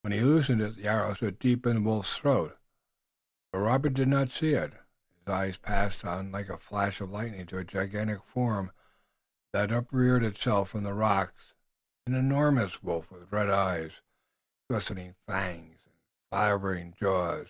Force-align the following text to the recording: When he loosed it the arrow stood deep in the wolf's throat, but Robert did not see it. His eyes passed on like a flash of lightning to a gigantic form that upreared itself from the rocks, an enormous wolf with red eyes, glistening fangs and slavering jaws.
When 0.00 0.10
he 0.12 0.22
loosed 0.22 0.50
it 0.50 0.74
the 0.74 0.88
arrow 0.88 1.14
stood 1.14 1.38
deep 1.38 1.68
in 1.68 1.76
the 1.76 1.82
wolf's 1.82 2.16
throat, 2.16 2.58
but 3.52 3.60
Robert 3.60 3.94
did 3.94 4.08
not 4.08 4.30
see 4.32 4.54
it. 4.54 4.72
His 5.18 5.28
eyes 5.32 5.56
passed 5.56 6.04
on 6.04 6.32
like 6.32 6.48
a 6.48 6.58
flash 6.58 7.00
of 7.00 7.12
lightning 7.12 7.46
to 7.46 7.58
a 7.58 7.64
gigantic 7.64 8.24
form 8.24 8.72
that 9.52 9.70
upreared 9.70 10.24
itself 10.24 10.70
from 10.70 10.82
the 10.82 10.94
rocks, 10.94 11.54
an 12.08 12.14
enormous 12.16 12.82
wolf 12.82 13.12
with 13.12 13.30
red 13.30 13.50
eyes, 13.50 14.00
glistening 14.68 15.14
fangs 15.28 15.78
and 15.86 15.94
slavering 16.32 16.92
jaws. 16.94 17.46